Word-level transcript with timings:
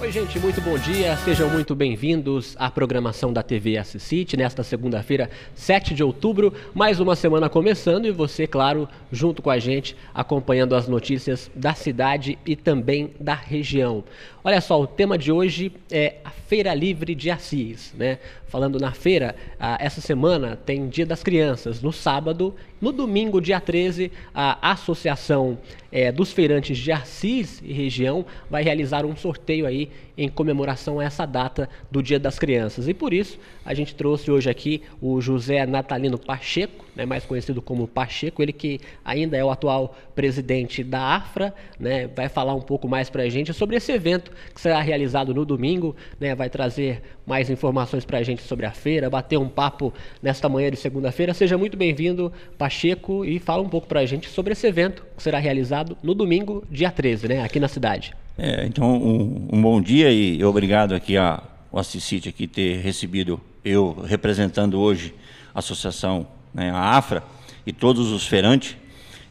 Oi, 0.00 0.10
gente, 0.10 0.38
muito 0.38 0.62
bom 0.62 0.78
dia. 0.78 1.14
Sejam 1.18 1.50
muito 1.50 1.74
bem-vindos 1.74 2.56
à 2.58 2.70
programação 2.70 3.34
da 3.34 3.42
TV 3.42 3.76
Assisite 3.76 4.34
nesta 4.34 4.62
segunda-feira, 4.62 5.28
7 5.54 5.92
de 5.92 6.02
outubro. 6.02 6.54
Mais 6.72 7.00
uma 7.00 7.14
semana 7.14 7.50
começando 7.50 8.06
e 8.06 8.10
você, 8.10 8.46
claro, 8.46 8.88
junto 9.12 9.42
com 9.42 9.50
a 9.50 9.58
gente, 9.58 9.94
acompanhando 10.14 10.74
as 10.74 10.88
notícias 10.88 11.50
da 11.54 11.74
cidade 11.74 12.38
e 12.46 12.56
também 12.56 13.10
da 13.20 13.34
região. 13.34 14.02
Olha 14.42 14.62
só, 14.62 14.80
o 14.80 14.86
tema 14.86 15.18
de 15.18 15.30
hoje 15.30 15.70
é 15.90 16.14
a 16.24 16.30
Feira 16.30 16.72
Livre 16.72 17.14
de 17.14 17.30
Assis, 17.30 17.92
né? 17.94 18.18
Falando 18.46 18.78
na 18.78 18.90
feira, 18.90 19.36
essa 19.78 20.00
semana 20.00 20.56
tem 20.56 20.88
Dia 20.88 21.04
das 21.04 21.22
Crianças, 21.22 21.82
no 21.82 21.92
sábado. 21.92 22.54
No 22.80 22.90
domingo, 22.90 23.38
dia 23.38 23.60
13, 23.60 24.10
a 24.34 24.72
Associação 24.72 25.58
eh, 25.92 26.10
dos 26.10 26.32
Feirantes 26.32 26.78
de 26.78 26.90
Assis 26.90 27.60
e 27.62 27.70
região 27.70 28.24
vai 28.48 28.62
realizar 28.62 29.04
um 29.04 29.14
sorteio 29.14 29.66
aí 29.66 29.90
em 30.20 30.28
comemoração 30.28 31.00
a 31.00 31.04
essa 31.04 31.24
data 31.24 31.66
do 31.90 32.02
Dia 32.02 32.20
das 32.20 32.38
Crianças. 32.38 32.86
E 32.86 32.92
por 32.92 33.14
isso, 33.14 33.38
a 33.64 33.72
gente 33.72 33.94
trouxe 33.94 34.30
hoje 34.30 34.50
aqui 34.50 34.82
o 35.00 35.18
José 35.18 35.64
Natalino 35.64 36.18
Pacheco, 36.18 36.84
né, 36.94 37.06
mais 37.06 37.24
conhecido 37.24 37.62
como 37.62 37.88
Pacheco, 37.88 38.42
ele 38.42 38.52
que 38.52 38.80
ainda 39.02 39.34
é 39.34 39.42
o 39.42 39.50
atual 39.50 39.96
presidente 40.14 40.84
da 40.84 41.16
AFRA, 41.16 41.54
né, 41.78 42.06
vai 42.08 42.28
falar 42.28 42.54
um 42.54 42.60
pouco 42.60 42.86
mais 42.86 43.08
para 43.08 43.22
a 43.22 43.28
gente 43.30 43.54
sobre 43.54 43.76
esse 43.76 43.90
evento 43.92 44.30
que 44.54 44.60
será 44.60 44.82
realizado 44.82 45.32
no 45.32 45.46
domingo, 45.46 45.96
né, 46.20 46.34
vai 46.34 46.50
trazer 46.50 47.02
mais 47.24 47.48
informações 47.48 48.04
para 48.04 48.18
a 48.18 48.22
gente 48.22 48.42
sobre 48.42 48.66
a 48.66 48.72
feira, 48.72 49.08
bater 49.08 49.38
um 49.38 49.48
papo 49.48 49.90
nesta 50.22 50.50
manhã 50.50 50.70
de 50.70 50.76
segunda-feira. 50.76 51.32
Seja 51.32 51.56
muito 51.56 51.78
bem-vindo, 51.78 52.30
Pacheco, 52.58 53.24
e 53.24 53.38
fala 53.38 53.62
um 53.62 53.68
pouco 53.70 53.86
para 53.86 54.00
a 54.00 54.06
gente 54.06 54.28
sobre 54.28 54.52
esse 54.52 54.66
evento 54.66 55.02
que 55.16 55.22
será 55.22 55.38
realizado 55.38 55.96
no 56.02 56.14
domingo, 56.14 56.62
dia 56.70 56.90
13, 56.90 57.26
né, 57.26 57.42
aqui 57.42 57.58
na 57.58 57.68
cidade. 57.68 58.12
É, 58.42 58.64
então, 58.64 58.90
um, 58.90 59.48
um, 59.52 59.60
bom 59.60 59.82
dia 59.82 60.10
e 60.10 60.42
obrigado 60.42 60.94
aqui 60.94 61.14
a, 61.14 61.42
ao 61.70 61.78
Assisite 61.78 62.26
aqui 62.26 62.46
ter 62.46 62.78
recebido 62.78 63.38
eu 63.62 64.02
representando 64.08 64.80
hoje 64.80 65.12
a 65.54 65.58
associação, 65.58 66.26
né, 66.54 66.70
a 66.70 66.96
AFRA 66.96 67.22
e 67.66 67.72
todos 67.74 68.10
os 68.10 68.26
feirantes 68.26 68.78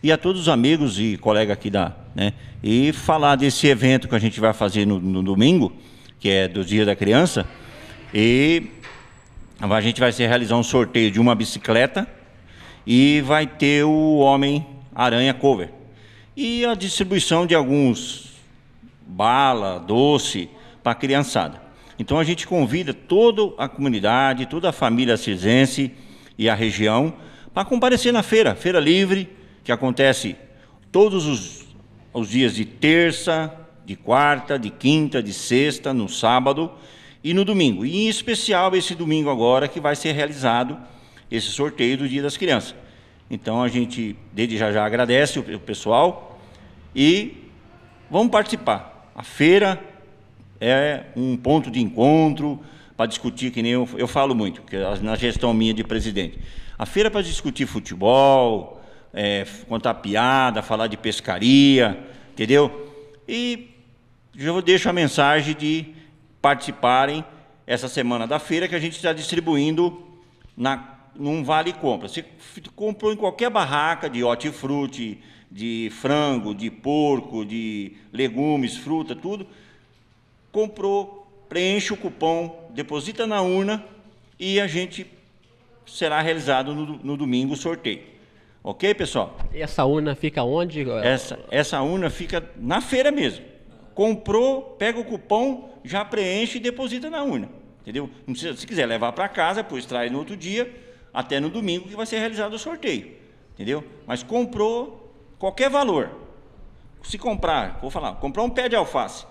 e 0.03 0.11
a 0.11 0.17
todos 0.17 0.41
os 0.41 0.47
amigos 0.47 0.99
e 0.99 1.17
colegas 1.17 1.53
aqui 1.53 1.71
da, 1.71 1.95
né, 2.13 2.33
e 2.61 2.93
falar 2.93 3.35
desse 3.35 3.65
evento 3.65 4.07
que 4.07 4.13
a 4.13 4.19
gente 4.19 4.39
vai 4.39 4.53
fazer 4.53 4.85
no, 4.85 4.99
no 4.99 5.23
domingo, 5.23 5.73
que 6.19 6.29
é 6.29 6.47
do 6.47 6.63
Dia 6.63 6.85
da 6.85 6.95
Criança, 6.95 7.47
e 8.13 8.67
a 9.59 9.81
gente 9.81 9.99
vai 9.99 10.11
realizar 10.11 10.55
um 10.55 10.61
sorteio 10.61 11.09
de 11.09 11.19
uma 11.19 11.33
bicicleta 11.33 12.07
e 12.85 13.21
vai 13.21 13.47
ter 13.47 13.83
o 13.83 14.17
Homem 14.17 14.63
Aranha 14.93 15.33
Cover. 15.33 15.71
E 16.37 16.63
a 16.63 16.75
distribuição 16.75 17.47
de 17.47 17.55
alguns 17.55 18.28
bala, 19.09 19.79
doce 19.79 20.49
para 20.83 20.91
a 20.91 20.95
criançada. 20.95 21.61
Então 21.97 22.19
a 22.19 22.23
gente 22.23 22.47
convida 22.47 22.93
toda 22.93 23.53
a 23.57 23.67
comunidade, 23.67 24.45
toda 24.45 24.69
a 24.69 24.71
família 24.71 25.17
cisense 25.17 25.91
e 26.37 26.47
a 26.47 26.55
região 26.55 27.13
para 27.53 27.65
comparecer 27.65 28.13
na 28.13 28.23
feira, 28.23 28.55
feira 28.55 28.79
livre, 28.79 29.29
que 29.63 29.71
acontece 29.71 30.35
todos 30.91 31.25
os, 31.25 31.67
os 32.13 32.29
dias 32.29 32.55
de 32.55 32.63
terça, 32.63 33.53
de 33.85 33.95
quarta, 33.95 34.57
de 34.57 34.69
quinta, 34.69 35.21
de 35.21 35.33
sexta, 35.33 35.93
no 35.93 36.07
sábado 36.07 36.71
e 37.23 37.33
no 37.33 37.43
domingo. 37.43 37.85
E 37.85 38.05
em 38.05 38.07
especial 38.07 38.75
esse 38.75 38.95
domingo 38.95 39.29
agora 39.29 39.67
que 39.67 39.79
vai 39.79 39.95
ser 39.95 40.13
realizado 40.13 40.77
esse 41.29 41.47
sorteio 41.47 41.97
do 41.97 42.07
Dia 42.07 42.21
das 42.21 42.37
Crianças. 42.37 42.75
Então 43.29 43.61
a 43.61 43.67
gente 43.67 44.15
desde 44.31 44.57
já 44.57 44.71
já 44.71 44.85
agradece 44.85 45.39
o, 45.39 45.55
o 45.55 45.59
pessoal 45.59 46.39
e 46.95 47.49
vamos 48.09 48.31
participar. 48.31 48.98
A 49.19 49.23
feira 49.23 49.77
é 50.61 51.07
um 51.13 51.35
ponto 51.35 51.69
de 51.69 51.81
encontro 51.81 52.57
para 52.95 53.05
discutir, 53.05 53.51
que 53.51 53.61
nem 53.61 53.73
eu, 53.73 53.89
eu 53.97 54.07
falo 54.07 54.33
muito, 54.33 54.61
que 54.61 54.77
na 55.01 55.13
gestão 55.17 55.53
minha 55.53 55.73
de 55.73 55.83
presidente. 55.83 56.39
A 56.77 56.85
feira 56.85 57.07
é 57.07 57.09
para 57.09 57.21
discutir 57.21 57.65
futebol, 57.65 58.81
é, 59.13 59.45
contar 59.67 59.95
piada, 59.95 60.61
falar 60.61 60.87
de 60.87 60.95
pescaria, 60.95 61.99
entendeu? 62.31 62.93
E 63.27 63.71
eu 64.37 64.61
deixo 64.61 64.87
a 64.87 64.93
mensagem 64.93 65.53
de 65.53 65.87
participarem 66.41 67.25
essa 67.67 67.89
semana 67.89 68.25
da 68.25 68.39
feira 68.39 68.69
que 68.69 68.75
a 68.75 68.79
gente 68.79 68.95
está 68.95 69.11
distribuindo 69.11 70.01
na, 70.55 70.97
num 71.13 71.43
vale 71.43 71.73
compra. 71.73 72.07
Você 72.07 72.23
comprou 72.73 73.11
em 73.11 73.17
qualquer 73.17 73.49
barraca 73.49 74.09
de 74.09 74.23
hortifruti, 74.23 75.21
de 75.51 75.91
frango, 75.99 76.53
de 76.53 76.69
porco, 76.69 77.45
de 77.45 77.93
legumes, 78.11 78.77
fruta, 78.77 79.15
tudo 79.15 79.47
comprou, 80.51 81.27
preenche 81.47 81.93
o 81.93 81.97
cupom, 81.97 82.69
deposita 82.71 83.25
na 83.25 83.41
urna 83.41 83.83
e 84.39 84.59
a 84.59 84.67
gente 84.67 85.05
será 85.85 86.21
realizado 86.21 86.73
no, 86.73 86.97
no 86.97 87.17
domingo 87.17 87.53
o 87.53 87.57
sorteio. 87.57 88.01
Ok, 88.63 88.93
pessoal? 88.93 89.37
E 89.53 89.61
essa 89.61 89.85
urna 89.85 90.15
fica 90.15 90.43
onde? 90.43 90.85
Essa, 91.03 91.39
essa 91.49 91.81
urna 91.81 92.09
fica 92.09 92.43
na 92.57 92.81
feira 92.81 93.11
mesmo. 93.11 93.45
Comprou, 93.95 94.61
pega 94.77 94.99
o 94.99 95.05
cupom, 95.05 95.77
já 95.83 96.03
preenche 96.03 96.57
e 96.57 96.61
deposita 96.61 97.09
na 97.09 97.23
urna. 97.23 97.49
Entendeu? 97.81 98.09
Precisa, 98.25 98.55
se 98.55 98.67
quiser 98.67 98.85
levar 98.85 99.13
para 99.13 99.27
casa, 99.27 99.63
depois 99.63 99.85
traz 99.85 100.11
no 100.11 100.19
outro 100.19 100.35
dia, 100.35 100.71
até 101.13 101.39
no 101.39 101.49
domingo 101.49 101.87
que 101.87 101.95
vai 101.95 102.05
ser 102.05 102.19
realizado 102.19 102.53
o 102.53 102.59
sorteio. 102.59 103.13
Entendeu? 103.53 103.83
Mas 104.05 104.23
comprou 104.23 104.98
qualquer 105.39 105.69
valor. 105.69 106.11
Se 107.01 107.17
comprar, 107.17 107.79
vou 107.81 107.89
falar, 107.89 108.15
comprou 108.15 108.45
um 108.45 108.49
pé 108.49 108.67
de 108.67 108.75
alface, 108.75 109.25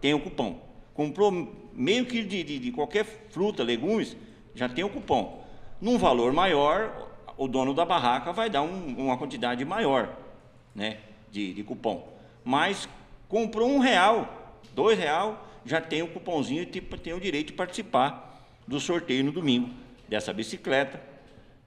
tem 0.00 0.12
o 0.12 0.20
cupom. 0.20 0.60
Comprou 0.92 1.30
meio 1.72 2.04
quilo 2.06 2.28
de, 2.28 2.42
de, 2.42 2.58
de 2.58 2.72
qualquer 2.72 3.04
fruta, 3.30 3.62
legumes, 3.62 4.16
já 4.54 4.68
tem 4.68 4.84
o 4.84 4.90
cupom. 4.90 5.42
Num 5.80 5.96
valor 5.96 6.32
maior, 6.32 7.08
o 7.36 7.48
dono 7.48 7.72
da 7.72 7.84
barraca 7.84 8.32
vai 8.32 8.50
dar 8.50 8.62
um, 8.62 8.94
uma 8.96 9.16
quantidade 9.16 9.64
maior 9.64 10.16
né, 10.74 10.98
de, 11.30 11.54
de 11.54 11.62
cupom. 11.62 12.08
Mas 12.44 12.88
comprou 13.28 13.70
um 13.70 13.78
real, 13.78 14.60
dois 14.74 14.98
real, 14.98 15.48
já 15.64 15.80
tem 15.80 16.02
o 16.02 16.08
cupomzinho 16.08 16.62
e 16.62 16.66
tem 16.66 17.12
o 17.12 17.20
direito 17.20 17.48
de 17.48 17.52
participar 17.54 18.46
do 18.66 18.78
sorteio 18.78 19.24
no 19.24 19.32
domingo 19.32 19.70
dessa 20.08 20.32
bicicleta 20.32 21.00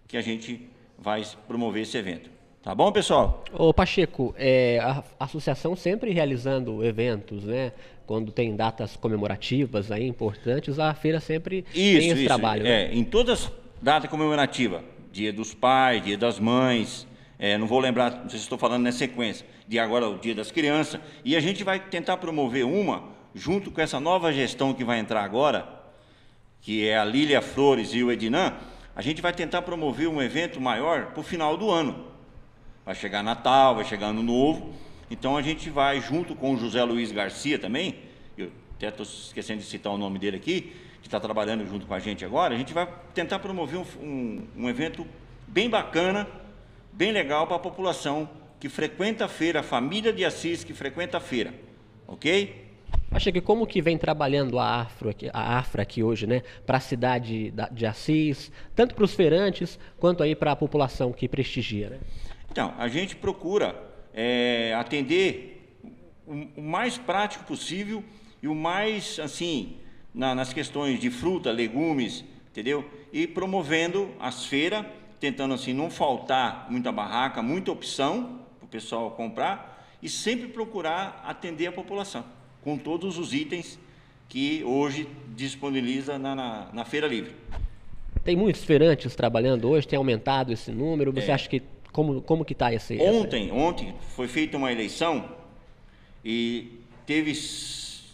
que 0.07 0.17
a 0.17 0.21
gente 0.21 0.69
vai 0.97 1.23
promover 1.47 1.83
esse 1.83 1.97
evento. 1.97 2.36
Tá 2.67 2.75
bom, 2.75 2.91
pessoal? 2.91 3.45
Ô 3.53 3.73
Pacheco, 3.73 4.35
é, 4.37 4.77
a 4.81 5.01
associação 5.21 5.73
sempre 5.73 6.11
realizando 6.11 6.83
eventos, 6.83 7.45
né? 7.45 7.71
Quando 8.05 8.29
tem 8.29 8.53
datas 8.57 8.97
comemorativas 8.97 9.89
aí 9.89 10.05
importantes, 10.05 10.77
a 10.77 10.93
feira 10.93 11.21
sempre 11.21 11.59
isso, 11.73 11.99
tem 11.99 12.09
esse 12.09 12.13
isso, 12.15 12.25
trabalho. 12.25 12.63
Né? 12.63 12.87
É, 12.87 12.93
em 12.93 13.05
todas 13.05 13.45
as 13.45 13.51
datas 13.81 14.09
comemorativas, 14.09 14.81
dia 15.13 15.31
dos 15.31 15.53
pais, 15.53 16.03
dia 16.03 16.17
das 16.17 16.41
mães, 16.41 17.07
é, 17.39 17.57
não 17.57 17.67
vou 17.67 17.79
lembrar, 17.79 18.11
não 18.11 18.29
sei 18.29 18.37
se 18.37 18.43
estou 18.43 18.57
falando 18.57 18.83
na 18.83 18.91
sequência, 18.91 19.45
de 19.65 19.79
agora 19.79 20.09
o 20.09 20.17
dia 20.17 20.35
das 20.35 20.51
crianças, 20.51 20.99
e 21.23 21.37
a 21.37 21.39
gente 21.39 21.63
vai 21.63 21.79
tentar 21.79 22.17
promover 22.17 22.65
uma, 22.65 23.05
junto 23.33 23.71
com 23.71 23.79
essa 23.79 23.97
nova 23.97 24.33
gestão 24.33 24.73
que 24.73 24.83
vai 24.83 24.99
entrar 24.99 25.23
agora, 25.23 25.65
que 26.59 26.85
é 26.85 26.97
a 26.97 27.05
Lília 27.05 27.41
Flores 27.41 27.93
e 27.93 28.03
o 28.03 28.11
Edinã, 28.11 28.55
a 28.93 29.01
gente 29.01 29.21
vai 29.21 29.31
tentar 29.31 29.61
promover 29.61 30.09
um 30.09 30.21
evento 30.21 30.59
maior 30.59 31.11
para 31.13 31.21
o 31.21 31.23
final 31.23 31.55
do 31.55 31.71
ano 31.71 32.16
vai 32.87 32.95
chegar 32.95 33.21
Natal, 33.21 33.75
vai 33.75 33.83
chegar 33.83 34.07
Ano 34.07 34.23
Novo. 34.23 34.73
Então 35.11 35.35
a 35.35 35.41
gente 35.41 35.69
vai, 35.69 35.99
junto 35.99 36.33
com 36.33 36.53
o 36.53 36.57
José 36.57 36.81
Luiz 36.85 37.11
Garcia 37.11 37.59
também, 37.59 37.95
eu 38.37 38.49
até 38.77 38.87
estou 38.87 39.05
esquecendo 39.05 39.59
de 39.59 39.65
citar 39.65 39.91
o 39.91 39.97
nome 39.97 40.17
dele 40.17 40.37
aqui, 40.37 40.73
que 41.01 41.07
está 41.07 41.19
trabalhando 41.19 41.67
junto 41.67 41.85
com 41.85 41.93
a 41.93 41.99
gente 41.99 42.23
agora, 42.23 42.55
a 42.55 42.57
gente 42.57 42.73
vai 42.73 42.87
tentar 43.13 43.39
promover 43.39 43.77
um, 43.77 43.85
um, 44.01 44.47
um 44.55 44.69
evento 44.69 45.05
bem 45.45 45.69
bacana, 45.69 46.25
bem 46.93 47.11
legal 47.11 47.45
para 47.45 47.57
a 47.57 47.59
população 47.59 48.29
que 48.57 48.69
frequenta 48.69 49.25
a 49.25 49.27
feira, 49.27 49.59
a 49.59 49.63
família 49.63 50.13
de 50.13 50.23
Assis 50.23 50.63
que 50.63 50.73
frequenta 50.73 51.17
a 51.17 51.21
feira, 51.21 51.53
ok? 52.07 52.67
Acha 53.11 53.33
que 53.33 53.41
como 53.41 53.67
que 53.67 53.81
vem 53.81 53.97
trabalhando 53.97 54.57
a 54.59 54.81
Afro 54.81 55.09
aqui, 55.09 55.29
a 55.33 55.57
Afra 55.57 55.81
aqui 55.81 56.03
hoje, 56.03 56.25
né, 56.25 56.41
para 56.65 56.77
a 56.77 56.81
cidade 56.81 57.53
de 57.71 57.85
Assis, 57.85 58.49
tanto 58.73 58.95
para 58.95 59.03
os 59.03 59.13
feirantes 59.13 59.77
quanto 59.99 60.23
aí 60.23 60.35
para 60.35 60.53
a 60.53 60.55
população 60.55 61.11
que 61.11 61.27
prestigia, 61.27 61.89
né? 61.89 61.99
Então, 62.57 62.73
a 62.79 62.87
gente 62.87 63.15
procura 63.15 63.79
é, 64.11 64.73
atender 64.73 65.77
o, 66.25 66.33
o, 66.59 66.61
mais 66.63 66.97
prático 66.97 67.43
possível 67.43 68.03
e 68.41 68.47
o 68.47 68.55
mais, 68.55 69.19
assim, 69.19 69.77
na, 70.11 70.33
nas 70.33 70.51
questões 70.53 70.99
de 70.99 71.11
fruta, 71.11 71.51
legumes, 71.51 72.25
entendeu? 72.49 72.83
E 73.13 73.27
promovendo 73.27 74.09
as 74.19 74.47
feiras, 74.47 74.83
tentando, 75.19 75.53
assim, 75.53 75.71
não 75.71 75.91
faltar 75.91 76.65
muita 76.67 76.91
barraca, 76.91 77.43
muita 77.43 77.71
opção 77.71 78.39
para 78.57 78.65
o 78.65 78.67
pessoal 78.67 79.11
comprar 79.11 79.95
e 80.01 80.09
sempre 80.09 80.47
procurar 80.47 81.23
atender 81.27 81.67
a 81.67 81.71
população 81.71 82.25
com 82.63 82.75
todos 82.75 83.19
os 83.19 83.35
itens 83.35 83.77
que 84.27 84.63
hoje 84.63 85.07
disponibiliza 85.35 86.17
na, 86.17 86.33
na, 86.33 86.69
na 86.73 86.85
Feira 86.85 87.05
Livre. 87.05 87.35
Tem 88.27 88.35
muitos 88.35 88.63
feirantes 88.65 89.15
trabalhando 89.15 89.69
hoje, 89.69 89.87
tem 89.87 89.95
aumentado 89.95 90.51
esse 90.51 90.69
número. 90.69 91.13
Você 91.13 91.31
é. 91.31 91.33
acha 91.33 91.47
que 91.47 91.61
como, 91.97 92.21
como 92.21 92.45
que 92.45 92.53
está 92.53 92.71
esse? 92.71 92.95
Ontem, 93.01 93.45
essa... 93.45 93.55
ontem 93.55 93.95
foi 94.15 94.27
feita 94.27 94.55
uma 94.55 94.71
eleição 94.71 95.31
e 96.23 96.79
teve 97.07 97.33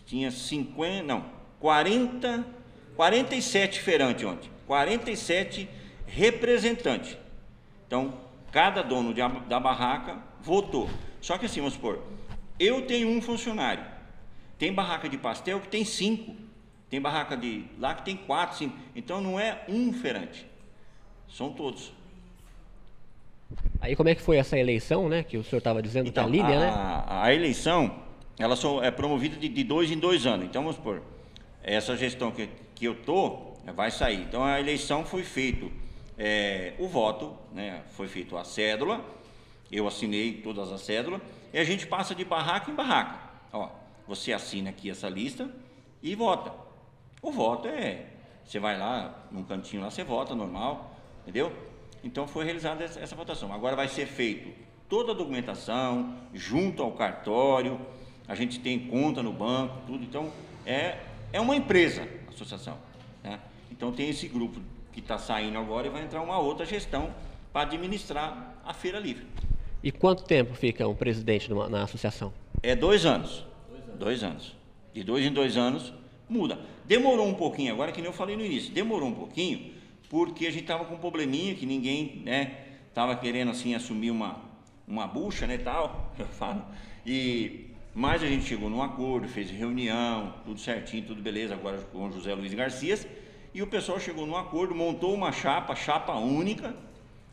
tinha 0.06 0.32
50, 0.32 1.04
não, 1.04 1.26
40, 1.60 2.48
47 2.96 3.82
feirantes 3.82 4.24
ontem, 4.24 4.50
47 4.66 5.68
representantes. 6.08 7.18
Então, 7.86 8.22
cada 8.54 8.82
dono 8.82 9.14
de, 9.14 9.20
da 9.50 9.60
barraca 9.60 10.18
votou. 10.40 10.90
Só 11.20 11.38
que 11.38 11.48
assim, 11.48 11.60
vamos 11.60 11.74
supor, 11.74 12.02
eu 12.58 12.84
tenho 12.84 13.10
um 13.10 13.22
funcionário, 13.22 13.84
tem 14.58 14.72
barraca 14.72 15.10
de 15.10 15.18
pastel 15.18 15.60
que 15.60 15.68
tem 15.68 15.84
cinco, 15.84 16.34
tem 16.90 17.02
barraca 17.02 17.36
de 17.36 17.66
lá 17.78 17.94
que 17.96 18.06
tem 18.06 18.16
quatro, 18.16 18.58
cinco. 18.58 18.78
Então 18.96 19.20
não 19.20 19.38
é 19.38 19.66
um 19.68 19.92
feirante, 19.92 20.48
são 21.28 21.52
todos. 21.52 21.92
Aí 23.82 23.96
como 23.96 24.10
é 24.10 24.16
que 24.16 24.22
foi 24.22 24.38
essa 24.38 24.58
eleição, 24.58 25.10
né? 25.10 25.24
Que 25.24 25.38
o 25.38 25.44
senhor 25.44 25.58
estava 25.58 25.82
dizendo 25.82 26.10
então, 26.10 26.24
que 26.24 26.30
a 26.30 26.32
Lília, 26.32 26.56
a, 26.56 26.60
né? 26.60 26.70
A, 26.70 27.24
a 27.26 27.34
eleição, 27.34 27.96
ela 28.40 28.56
só 28.56 28.84
é 28.84 28.92
promovida 28.92 29.36
de, 29.36 29.50
de, 29.50 29.64
dois 29.64 29.92
em 29.92 29.98
dois 29.98 30.26
anos. 30.26 30.46
Então 30.46 30.62
vamos 30.64 30.78
supor, 30.78 31.02
essa 31.62 31.96
gestão 31.96 32.32
que, 32.32 32.50
que 32.76 32.86
eu 32.86 32.96
tô 32.96 33.54
vai 33.76 33.92
sair. 33.92 34.22
Então 34.22 34.44
a 34.44 34.60
eleição 34.60 35.06
foi 35.06 35.24
feito 35.24 35.72
é, 36.18 36.74
o 36.80 36.88
voto, 36.88 37.38
né? 37.54 37.82
Foi 37.92 38.08
feito 38.08 38.38
a 38.38 38.44
cédula. 38.44 39.04
Eu 39.72 39.88
assinei 39.88 40.34
todas 40.34 40.72
as 40.72 40.82
cédulas 40.82 41.22
e 41.52 41.58
a 41.58 41.64
gente 41.64 41.88
passa 41.88 42.14
de 42.14 42.24
barraca 42.24 42.70
em 42.70 42.76
barraca. 42.76 43.20
Ó, 43.52 43.70
você 44.08 44.34
assina 44.34 44.70
aqui 44.70 44.90
essa 44.90 45.10
lista 45.10 45.50
e 46.02 46.16
vota. 46.16 46.54
O 47.22 47.32
voto 47.32 47.68
é, 47.68 48.06
você 48.46 48.60
vai 48.60 48.78
lá 48.78 49.26
num 49.32 49.44
cantinho 49.44 49.82
lá, 49.82 49.90
você 49.90 50.04
vota 50.04 50.36
normal, 50.36 50.96
entendeu? 51.22 51.52
Então 52.04 52.28
foi 52.28 52.44
realizada 52.44 52.84
essa, 52.84 53.16
votação. 53.16 53.54
Agora 53.54 53.76
vai 53.76 53.88
ser 53.88 54.06
feito 54.06 54.54
toda 54.90 55.12
a 55.12 55.16
documentação 55.16 56.16
junto 56.34 56.84
ao 56.84 56.92
cartório, 56.92 57.80
a 58.28 58.36
gente 58.36 58.60
tem 58.60 58.80
conta 58.88 59.24
no 59.24 59.32
banco, 59.32 59.78
tudo. 59.88 60.04
Então 60.04 60.32
é, 60.66 60.98
é 61.32 61.40
uma 61.40 61.56
empresa, 61.56 62.08
a 62.28 62.32
associação. 62.32 62.78
Né? 63.24 63.40
Então 63.72 63.92
tem 63.92 64.10
esse 64.10 64.28
grupo 64.28 64.60
que 64.92 65.00
está 65.00 65.18
saindo 65.18 65.58
agora 65.58 65.88
e 65.88 65.90
vai 65.90 66.04
entrar 66.04 66.22
uma 66.22 66.38
outra 66.38 66.66
gestão 66.66 67.14
para 67.52 67.62
administrar 67.62 68.56
a 68.66 68.74
feira 68.74 69.00
livre. 69.00 69.26
E 69.82 69.92
quanto 69.92 70.24
tempo 70.24 70.54
fica 70.54 70.88
um 70.88 70.96
presidente 70.96 71.50
numa, 71.50 71.68
na 71.70 71.84
associação? 71.84 72.34
É 72.62 72.76
dois 72.76 73.06
anos. 73.06 73.46
Dois 73.70 73.84
anos. 73.84 74.00
Dois 74.00 74.24
anos. 74.24 74.56
De 74.94 75.04
dois 75.04 75.26
em 75.26 75.32
dois 75.32 75.58
anos 75.58 75.94
muda. 76.30 76.60
Demorou 76.86 77.28
um 77.28 77.34
pouquinho, 77.34 77.74
agora 77.74 77.92
que 77.92 78.02
nem 78.02 78.10
eu 78.10 78.14
falei 78.14 78.36
no 78.36 78.44
início, 78.44 78.74
demorou 78.74 79.10
um 79.10 79.14
pouquinho, 79.14 79.74
porque 80.10 80.46
a 80.48 80.52
gente 80.52 80.64
estava 80.64 80.86
com 80.86 80.96
um 80.96 81.00
probleminha 81.00 81.56
que 81.56 81.66
ninguém, 81.66 82.22
né, 82.26 82.58
estava 82.90 83.16
querendo 83.16 83.52
assim 83.52 83.74
assumir 83.74 84.12
uma, 84.12 84.42
uma 84.88 85.08
bucha, 85.08 85.48
né, 85.48 85.58
tal, 85.58 86.14
eu 86.20 86.28
falo. 86.28 86.64
E 87.06 87.70
mas 87.96 88.24
a 88.24 88.28
gente 88.28 88.46
chegou 88.46 88.72
num 88.72 88.82
acordo, 88.82 89.28
fez 89.28 89.52
reunião, 89.52 90.34
tudo 90.44 90.60
certinho, 90.60 91.06
tudo 91.06 91.22
beleza, 91.22 91.54
agora 91.54 91.78
com 91.92 92.08
o 92.08 92.12
José 92.12 92.34
Luiz 92.34 92.52
Garcias, 92.52 93.08
e 93.54 93.62
o 93.62 93.68
pessoal 93.68 94.00
chegou 94.00 94.26
num 94.26 94.36
acordo, 94.36 94.74
montou 94.74 95.14
uma 95.14 95.32
chapa, 95.32 95.76
chapa 95.76 96.14
única, 96.14 96.76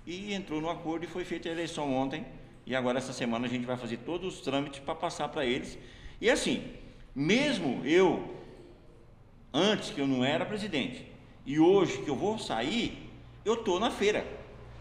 e 0.07 0.35
entrou 0.35 0.61
no 0.61 0.69
acordo 0.69 1.05
e 1.05 1.09
foi 1.09 1.25
feita 1.25 1.49
a 1.49 1.53
eleição 1.53 1.95
ontem. 1.95 2.27
E 2.67 2.75
agora 2.75 2.99
essa 2.99 3.13
semana 3.13 3.47
a 3.47 3.49
gente 3.49 3.65
vai 3.65 3.77
fazer 3.77 3.99
todos 3.99 4.35
os 4.35 4.41
trâmites 4.43 4.81
para 4.81 4.95
passar 4.95 5.29
para 5.29 5.47
eles. 5.47 5.79
E 6.21 6.29
assim, 6.29 6.63
mesmo 7.15 7.81
eu 7.87 8.37
antes 9.53 9.91
que 9.91 10.01
eu 10.01 10.07
não 10.07 10.25
era 10.25 10.45
presidente, 10.45 11.10
e 11.45 11.59
hoje 11.59 11.99
que 12.03 12.09
eu 12.09 12.17
vou 12.17 12.39
sair, 12.39 13.11
eu 13.45 13.55
estou 13.55 13.81
na 13.81 13.91
feira. 13.91 14.27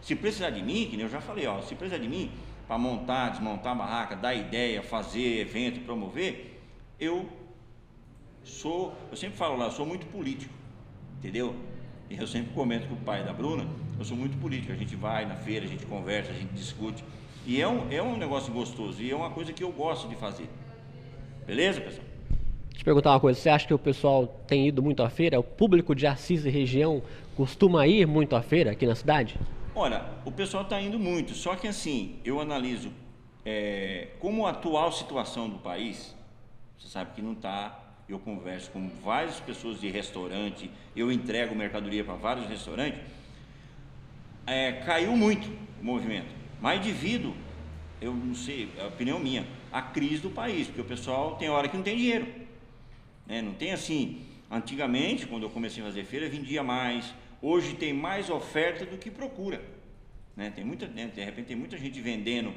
Se 0.02 0.16
precisar 0.16 0.50
de 0.50 0.62
mim, 0.62 0.88
que 0.90 1.00
eu 1.00 1.10
já 1.10 1.22
falei, 1.22 1.46
ó, 1.48 1.62
se 1.62 1.76
precisar 1.76 2.02
de 2.02 2.08
mim 2.08 2.32
para 2.68 2.78
montar, 2.78 3.30
desmontar 3.30 3.74
a 3.74 3.76
barraca, 3.76 4.16
dar 4.16 4.34
ideia, 4.34 4.82
fazer 4.84 5.40
evento, 5.40 5.80
promover, 5.82 6.62
eu 7.00 7.28
sou, 8.44 8.94
eu 9.10 9.18
sempre 9.18 9.38
falo 9.38 9.58
lá, 9.58 9.66
eu 9.66 9.72
sou 9.72 9.86
muito 9.86 10.06
político, 10.08 10.54
entendeu? 11.18 11.56
E 12.10 12.18
eu 12.18 12.28
sempre 12.28 12.54
comento 12.54 12.88
com 12.88 12.96
o 12.96 12.98
pai 12.98 13.24
da 13.24 13.34
Bruna, 13.34 13.68
eu 13.98 14.06
sou 14.06 14.16
muito 14.16 14.38
político, 14.38 14.72
a 14.72 14.76
gente 14.76 14.96
vai 14.96 15.26
na 15.26 15.36
feira, 15.36 15.66
a 15.66 15.68
gente 15.68 15.86
conversa, 15.86 16.32
a 16.32 16.34
gente 16.34 16.54
discute, 16.54 17.04
e 17.46 17.62
é 17.62 17.68
um, 17.68 17.92
é 17.92 18.02
um 18.02 18.18
negócio 18.18 18.52
gostoso, 18.54 19.02
e 19.02 19.12
é 19.12 19.16
uma 19.16 19.30
coisa 19.30 19.54
que 19.54 19.64
eu 19.64 19.72
gosto 19.72 20.08
de 20.08 20.16
fazer. 20.16 20.50
Beleza, 21.46 21.82
pessoal? 21.82 22.09
Perguntar 22.90 23.12
uma 23.12 23.20
coisa, 23.20 23.40
você 23.40 23.50
acha 23.50 23.68
que 23.68 23.74
o 23.74 23.78
pessoal 23.78 24.26
tem 24.48 24.68
ido 24.68 24.82
muito 24.82 25.04
à 25.04 25.12
feira? 25.12 25.40
O 25.40 25.44
público 25.44 25.94
de 25.94 26.08
Assis 26.08 26.44
e 26.44 26.50
região 26.50 27.04
costuma 27.38 27.86
ir 27.86 28.08
muito 28.08 28.36
à 28.36 28.42
feira 28.42 28.72
aqui 28.72 28.88
na 28.88 28.96
cidade? 28.96 29.40
Olha, 29.76 30.04
o 30.26 30.32
pessoal 30.32 30.64
está 30.64 30.82
indo 30.82 30.98
muito, 30.98 31.36
só 31.36 31.56
que 31.56 31.68
assim, 31.68 32.16
eu 32.26 32.42
analiso 32.42 32.92
é, 33.46 34.08
como 34.20 34.48
a 34.48 34.50
atual 34.50 34.92
situação 34.92 35.48
do 35.48 35.60
país, 35.60 36.16
você 36.80 36.88
sabe 36.88 37.12
que 37.14 37.22
não 37.22 37.34
está, 37.34 37.80
eu 38.10 38.18
converso 38.18 38.72
com 38.72 38.90
várias 39.04 39.40
pessoas 39.40 39.80
de 39.80 39.88
restaurante, 39.88 40.72
eu 40.96 41.12
entrego 41.12 41.54
mercadoria 41.54 42.04
para 42.04 42.16
vários 42.16 42.48
restaurantes, 42.48 43.00
é, 44.48 44.72
caiu 44.72 45.16
muito 45.16 45.48
o 45.80 45.86
movimento, 45.86 46.34
mas 46.60 46.84
devido, 46.84 47.36
eu 48.02 48.16
não 48.16 48.34
sei, 48.34 48.68
é 48.80 48.82
a 48.82 48.88
opinião 48.88 49.20
minha, 49.20 49.46
a 49.72 49.80
crise 49.80 50.24
do 50.24 50.32
país, 50.32 50.66
porque 50.66 50.82
o 50.82 50.86
pessoal 50.86 51.36
tem 51.36 51.50
hora 51.50 51.68
que 51.68 51.78
não 51.78 51.84
tem 51.84 51.96
dinheiro. 51.96 52.49
Né? 53.30 53.44
Não 53.44 53.54
tem 53.54 53.72
assim, 53.72 54.26
antigamente, 54.50 55.28
quando 55.28 55.44
eu 55.44 55.50
comecei 55.52 55.84
a 55.84 55.86
fazer 55.86 56.04
feira, 56.04 56.28
vendia 56.28 56.64
mais. 56.64 57.14
Hoje 57.40 57.76
tem 57.76 57.94
mais 57.94 58.30
oferta 58.30 58.86
do 58.86 58.98
que 58.98 59.12
procura. 59.12 59.62
Né? 60.36 60.52
Tem 60.54 60.66
muita, 60.66 60.88
né? 60.88 61.12
de 61.14 61.24
repente 61.24 61.46
tem 61.46 61.56
muita 61.56 61.78
gente 61.78 62.02
vendendo, 62.02 62.54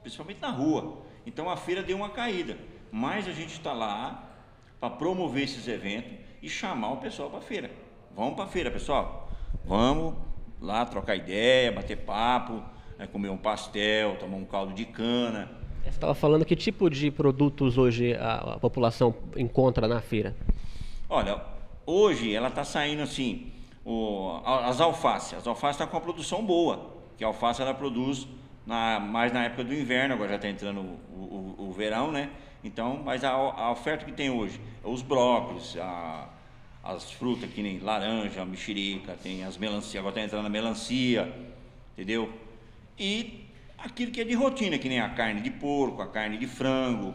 principalmente 0.00 0.40
na 0.40 0.50
rua. 0.50 1.02
Então 1.26 1.50
a 1.50 1.56
feira 1.56 1.82
deu 1.82 1.96
uma 1.96 2.10
caída. 2.10 2.56
Mas 2.92 3.26
a 3.26 3.32
gente 3.32 3.52
está 3.52 3.72
lá 3.72 4.30
para 4.78 4.88
promover 4.88 5.42
esses 5.42 5.66
eventos 5.66 6.12
e 6.40 6.48
chamar 6.48 6.92
o 6.92 6.96
pessoal 6.98 7.28
para 7.28 7.40
a 7.40 7.42
feira. 7.42 7.70
Vamos 8.14 8.34
para 8.34 8.44
a 8.44 8.46
feira, 8.46 8.70
pessoal. 8.70 9.28
Vamos 9.64 10.14
lá 10.60 10.86
trocar 10.86 11.16
ideia, 11.16 11.72
bater 11.72 11.96
papo, 11.96 12.62
né? 12.96 13.08
comer 13.08 13.30
um 13.30 13.36
pastel, 13.36 14.16
tomar 14.16 14.36
um 14.36 14.44
caldo 14.44 14.72
de 14.72 14.84
cana 14.84 15.63
você 15.84 15.96
estava 15.96 16.14
falando 16.14 16.44
que 16.44 16.56
tipo 16.56 16.88
de 16.88 17.10
produtos 17.10 17.76
hoje 17.76 18.14
a, 18.14 18.54
a 18.54 18.58
população 18.58 19.14
encontra 19.36 19.86
na 19.86 20.00
feira? 20.00 20.34
Olha, 21.08 21.40
hoje 21.86 22.34
ela 22.34 22.48
está 22.48 22.64
saindo 22.64 23.02
assim, 23.02 23.52
o, 23.84 24.40
as 24.44 24.80
alfaces. 24.80 25.38
As 25.38 25.46
alfaces 25.46 25.76
estão 25.76 25.86
tá 25.86 25.90
com 25.90 25.96
uma 25.98 26.02
produção 26.02 26.44
boa, 26.44 26.90
que 27.16 27.24
a 27.24 27.26
alface 27.26 27.60
ela 27.60 27.74
produz 27.74 28.26
na, 28.66 28.98
mais 28.98 29.32
na 29.32 29.44
época 29.44 29.64
do 29.64 29.74
inverno, 29.74 30.14
agora 30.14 30.30
já 30.30 30.36
está 30.36 30.48
entrando 30.48 30.80
o, 30.80 31.54
o, 31.58 31.68
o, 31.68 31.72
verão, 31.72 32.10
né? 32.10 32.30
Então, 32.62 33.00
mas 33.04 33.22
a, 33.22 33.30
a, 33.30 33.70
oferta 33.70 34.04
que 34.04 34.12
tem 34.12 34.30
hoje, 34.30 34.58
os 34.82 35.02
brócolis, 35.02 35.76
a, 35.76 36.28
as 36.82 37.10
frutas 37.12 37.50
que 37.50 37.62
nem 37.62 37.78
laranja, 37.78 38.44
mexerica, 38.44 39.16
tem 39.22 39.44
as 39.44 39.58
melancia, 39.58 40.00
agora 40.00 40.14
está 40.14 40.24
entrando 40.24 40.46
a 40.46 40.50
melancia, 40.50 41.30
entendeu? 41.92 42.32
E 42.98 43.43
aquilo 43.84 44.10
que 44.10 44.20
é 44.20 44.24
de 44.24 44.34
rotina, 44.34 44.78
que 44.78 44.88
nem 44.88 45.00
a 45.00 45.10
carne 45.10 45.40
de 45.42 45.50
porco, 45.50 46.00
a 46.00 46.06
carne 46.06 46.38
de 46.38 46.46
frango, 46.46 47.14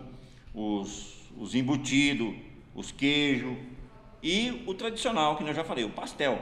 os, 0.54 1.30
os 1.38 1.56
embutidos, 1.56 2.34
os 2.76 2.92
queijos 2.92 3.58
e 4.22 4.64
o 4.68 4.74
tradicional, 4.74 5.36
que 5.36 5.44
eu 5.44 5.54
já 5.54 5.64
falei, 5.64 5.84
o 5.84 5.90
pastel. 5.90 6.42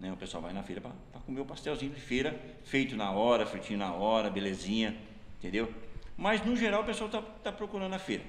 Né? 0.00 0.12
O 0.12 0.16
pessoal 0.16 0.42
vai 0.42 0.52
na 0.52 0.62
feira 0.62 0.80
para 0.80 1.20
comer 1.20 1.40
o 1.40 1.44
pastelzinho 1.44 1.92
de 1.92 2.00
feira, 2.00 2.38
feito 2.64 2.96
na 2.96 3.12
hora, 3.12 3.46
fritinho 3.46 3.78
na 3.78 3.92
hora, 3.92 4.28
belezinha, 4.28 4.96
entendeu? 5.38 5.72
Mas 6.16 6.44
no 6.44 6.56
geral 6.56 6.82
o 6.82 6.84
pessoal 6.84 7.08
está 7.08 7.22
tá 7.22 7.52
procurando 7.52 7.94
a 7.94 7.98
feira. 7.98 8.24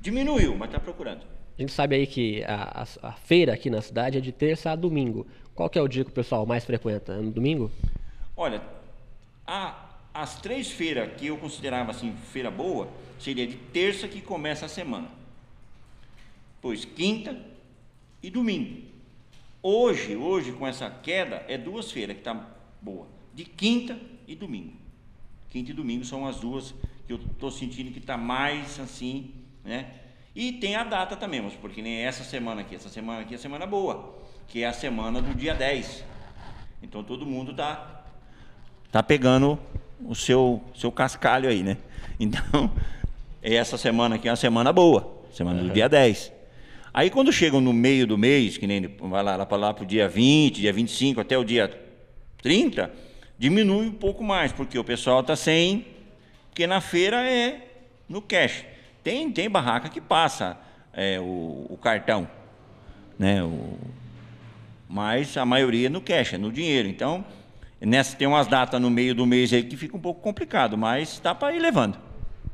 Diminuiu, 0.00 0.56
mas 0.56 0.68
está 0.68 0.78
procurando. 0.78 1.22
A 1.56 1.60
gente 1.62 1.72
sabe 1.72 1.96
aí 1.96 2.06
que 2.06 2.42
a, 2.44 2.82
a, 2.82 3.08
a, 3.08 3.12
feira 3.12 3.54
aqui 3.54 3.70
na 3.70 3.80
cidade 3.80 4.18
é 4.18 4.20
de 4.20 4.32
terça 4.32 4.72
a 4.72 4.76
domingo. 4.76 5.26
Qual 5.54 5.70
que 5.70 5.78
é 5.78 5.82
o 5.82 5.88
dia 5.88 6.04
que 6.04 6.10
o 6.10 6.14
pessoal 6.14 6.44
mais 6.44 6.64
frequenta? 6.64 7.12
É 7.12 7.16
no 7.16 7.30
domingo? 7.30 7.70
Olha, 8.36 8.60
a, 9.46 9.83
as 10.14 10.40
três 10.40 10.70
feiras 10.70 11.12
que 11.18 11.26
eu 11.26 11.36
considerava 11.36 11.90
assim 11.90 12.16
feira 12.32 12.50
boa, 12.50 12.88
seria 13.18 13.46
de 13.46 13.56
terça 13.56 14.06
que 14.06 14.20
começa 14.20 14.66
a 14.66 14.68
semana. 14.68 15.08
Pois 16.62 16.84
quinta 16.84 17.36
e 18.22 18.30
domingo. 18.30 18.82
Hoje, 19.60 20.14
hoje 20.14 20.52
com 20.52 20.66
essa 20.66 20.88
queda 20.88 21.44
é 21.48 21.58
duas 21.58 21.90
feiras 21.90 22.16
que 22.16 22.22
tá 22.22 22.48
boa, 22.80 23.08
de 23.34 23.44
quinta 23.44 23.98
e 24.28 24.36
domingo. 24.36 24.74
Quinta 25.50 25.72
e 25.72 25.74
domingo 25.74 26.04
são 26.04 26.26
as 26.26 26.38
duas 26.38 26.72
que 27.06 27.12
eu 27.12 27.16
estou 27.16 27.50
sentindo 27.50 27.90
que 27.90 27.98
está 27.98 28.16
mais 28.16 28.78
assim, 28.78 29.32
né? 29.64 29.90
E 30.34 30.52
tem 30.52 30.74
a 30.74 30.84
data 30.84 31.16
também, 31.16 31.40
mas 31.40 31.54
porque 31.54 31.80
nem 31.80 31.98
essa 31.98 32.24
semana 32.24 32.60
aqui, 32.60 32.74
essa 32.74 32.88
semana 32.88 33.20
aqui 33.20 33.34
é 33.34 33.36
a 33.36 33.40
semana 33.40 33.66
boa, 33.66 34.18
que 34.48 34.62
é 34.62 34.66
a 34.66 34.72
semana 34.72 35.22
do 35.22 35.34
dia 35.34 35.54
10. 35.54 36.04
Então 36.82 37.02
todo 37.02 37.24
mundo 37.24 37.52
está 37.52 38.04
tá 38.90 39.02
pegando 39.02 39.58
o 40.04 40.14
seu, 40.14 40.62
seu 40.74 40.90
cascalho 40.90 41.48
aí, 41.48 41.62
né? 41.62 41.76
Então, 42.18 42.70
essa 43.42 43.76
semana 43.76 44.16
aqui 44.16 44.28
é 44.28 44.30
uma 44.30 44.36
semana 44.36 44.72
boa, 44.72 45.22
semana 45.32 45.60
uhum. 45.60 45.68
do 45.68 45.74
dia 45.74 45.88
10. 45.88 46.32
Aí 46.92 47.10
quando 47.10 47.32
chegam 47.32 47.60
no 47.60 47.72
meio 47.72 48.06
do 48.06 48.16
mês, 48.16 48.56
que 48.56 48.66
nem 48.66 48.86
vai 48.86 49.22
lá, 49.22 49.36
lá 49.36 49.44
para 49.44 49.56
lá 49.56 49.74
para 49.74 49.82
o 49.82 49.86
dia 49.86 50.08
20, 50.08 50.60
dia 50.60 50.72
25 50.72 51.20
até 51.20 51.36
o 51.36 51.42
dia 51.42 51.68
30, 52.40 52.90
diminui 53.36 53.88
um 53.88 53.92
pouco 53.92 54.22
mais, 54.22 54.52
porque 54.52 54.78
o 54.78 54.84
pessoal 54.84 55.20
está 55.20 55.34
sem, 55.34 55.86
porque 56.50 56.66
na 56.66 56.80
feira 56.80 57.28
é 57.28 57.68
no 58.08 58.22
cash. 58.22 58.64
Tem, 59.02 59.30
tem 59.30 59.50
barraca 59.50 59.88
que 59.88 60.00
passa 60.00 60.56
é, 60.92 61.18
o, 61.18 61.66
o 61.68 61.78
cartão, 61.82 62.28
né? 63.18 63.42
O, 63.42 63.76
mas 64.88 65.36
a 65.36 65.44
maioria 65.44 65.90
no 65.90 66.00
cash, 66.00 66.34
é 66.34 66.38
no 66.38 66.52
dinheiro. 66.52 66.86
Então, 66.86 67.24
nessa 67.80 68.16
tem 68.16 68.26
umas 68.26 68.46
datas 68.46 68.80
no 68.80 68.90
meio 68.90 69.14
do 69.14 69.26
mês 69.26 69.52
aí 69.52 69.62
que 69.62 69.76
fica 69.76 69.96
um 69.96 70.00
pouco 70.00 70.20
complicado, 70.20 70.76
mas 70.76 71.20
dá 71.22 71.34
para 71.34 71.54
ir 71.54 71.60
levando. 71.60 71.98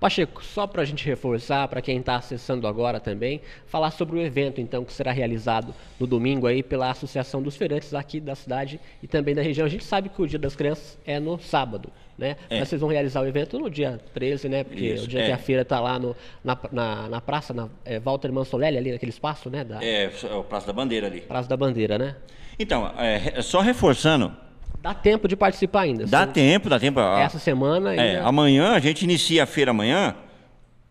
Pacheco, 0.00 0.43
só 0.43 0.67
para 0.67 0.81
a 0.81 0.85
gente 0.85 1.05
reforçar, 1.05 1.69
para 1.69 1.83
quem 1.83 1.99
está 1.99 2.17
acessando 2.17 2.67
agora 2.67 2.99
também, 2.99 3.43
falar 3.67 3.91
sobre 3.91 4.17
o 4.17 4.23
evento 4.23 4.59
então 4.59 4.83
que 4.83 4.95
será 4.95 5.12
realizado 5.12 5.75
no 5.99 6.07
domingo 6.07 6.47
aí 6.47 6.62
pela 6.62 6.91
Associação 6.91 7.43
dos 7.43 7.55
Feirantes 7.55 7.93
aqui 7.93 8.19
da 8.19 8.35
cidade 8.35 8.81
e 9.03 9.07
também 9.07 9.35
da 9.35 9.43
região. 9.43 9.67
A 9.67 9.69
gente 9.69 9.85
sabe 9.85 10.09
que 10.09 10.23
o 10.23 10.27
Dia 10.27 10.39
das 10.39 10.57
Crianças 10.57 10.99
é 11.05 11.21
no 11.21 11.39
sábado, 11.39 11.93
né? 12.17 12.37
É. 12.49 12.61
Mas 12.61 12.69
vocês 12.71 12.81
vão 12.81 12.89
realizar 12.89 13.21
o 13.21 13.27
evento 13.27 13.59
no 13.59 13.69
dia 13.69 14.00
13, 14.15 14.49
né? 14.49 14.65
Porque 14.65 14.87
Isso, 14.87 15.05
o 15.05 15.07
dia 15.07 15.21
é. 15.21 15.27
que 15.27 15.33
a 15.33 15.39
feira 15.39 15.62
está 15.62 15.79
lá 15.79 15.99
no, 15.99 16.17
na, 16.43 16.59
na, 16.73 17.09
na, 17.11 17.21
praça, 17.21 17.53
na 17.53 17.69
é, 17.85 18.00
Walter 18.00 18.33
Mansolelli, 18.33 18.79
ali 18.79 18.93
naquele 18.93 19.11
espaço, 19.11 19.50
né? 19.50 19.65
Da... 19.65 19.85
É, 19.85 20.05
é 20.05 20.35
o 20.35 20.43
Praça 20.43 20.67
da 20.67 20.73
Bandeira 20.73 21.09
ali. 21.09 21.21
Praça 21.21 21.49
da 21.49 21.59
Bandeira, 21.59 21.99
né? 21.99 22.17
Então, 22.59 22.91
é, 22.99 23.43
só 23.43 23.61
reforçando, 23.61 24.35
Dá 24.83 24.95
tempo 24.95 25.29
de 25.29 25.37
participar 25.37 25.83
ainda. 25.83 26.07
Dá 26.07 26.27
tempo, 26.27 26.69
dá 26.69 26.81
tempo. 26.81 27.01
Essa 27.01 27.39
semana 27.39 27.91
ainda. 27.91 28.03
É, 28.03 28.21
amanhã, 28.21 28.73
a 28.73 28.79
gente 28.79 29.03
inicia 29.03 29.43
a 29.43 29.47
feira 29.47 29.73
amanhã, 29.73 30.15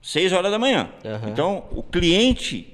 6 0.02 0.32
horas 0.32 0.52
da 0.52 0.60
manhã. 0.60 0.90
Uhum. 1.04 1.30
Então, 1.30 1.64
o 1.72 1.82
cliente, 1.82 2.72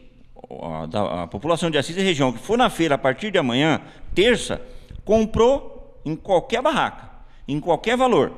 a, 0.61 0.85
da, 0.85 1.23
a 1.23 1.27
população 1.27 1.71
de 1.71 1.77
Assis 1.77 1.95
e 1.95 2.01
região 2.01 2.33
que 2.33 2.39
for 2.39 2.57
na 2.57 2.69
feira 2.69 2.95
a 2.95 2.97
partir 2.97 3.31
de 3.31 3.37
amanhã, 3.37 3.79
terça, 4.13 4.61
comprou 5.05 6.01
em 6.05 6.15
qualquer 6.15 6.61
barraca, 6.61 7.09
em 7.47 7.59
qualquer 7.61 7.95
valor. 7.95 8.33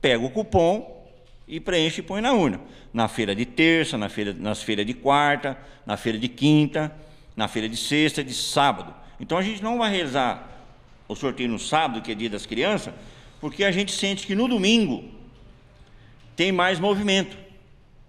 Pega 0.00 0.24
o 0.24 0.30
cupom 0.30 1.06
e 1.46 1.60
preenche 1.60 2.00
e 2.00 2.04
põe 2.04 2.22
na 2.22 2.32
urna. 2.32 2.60
Na 2.92 3.06
feira 3.06 3.34
de 3.34 3.44
terça, 3.44 3.98
na 3.98 4.08
feira, 4.08 4.34
nas 4.38 4.62
feiras 4.62 4.86
de 4.86 4.94
quarta, 4.94 5.58
na 5.84 5.96
feira 5.96 6.18
de 6.18 6.28
quinta, 6.28 6.90
na 7.36 7.48
feira 7.48 7.68
de 7.68 7.76
sexta, 7.76 8.24
de 8.24 8.32
sábado. 8.32 8.94
Então 9.20 9.36
a 9.36 9.42
gente 9.42 9.62
não 9.62 9.78
vai 9.78 9.90
realizar 9.90 10.53
o 11.14 11.16
sorteio 11.16 11.48
no 11.48 11.58
sábado, 11.58 12.02
que 12.02 12.12
é 12.12 12.14
dia 12.14 12.28
das 12.28 12.44
crianças, 12.44 12.92
porque 13.40 13.64
a 13.64 13.70
gente 13.70 13.92
sente 13.92 14.26
que 14.26 14.34
no 14.34 14.46
domingo 14.46 15.04
tem 16.36 16.52
mais 16.52 16.78
movimento. 16.78 17.36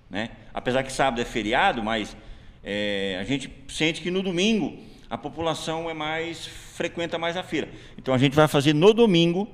Né? 0.09 0.31
Apesar 0.53 0.83
que 0.83 0.91
sábado 0.91 1.21
é 1.21 1.25
feriado, 1.25 1.83
mas 1.83 2.15
é, 2.63 3.17
a 3.19 3.23
gente 3.23 3.49
sente 3.67 4.01
que 4.01 4.11
no 4.11 4.21
domingo 4.21 4.77
a 5.09 5.17
população 5.17 5.89
é 5.89 5.93
mais 5.93 6.47
frequenta 6.47 7.17
mais 7.17 7.37
a 7.37 7.43
feira. 7.43 7.69
Então 7.97 8.13
a 8.13 8.17
gente 8.17 8.35
vai 8.35 8.47
fazer 8.47 8.73
no 8.73 8.93
domingo 8.93 9.47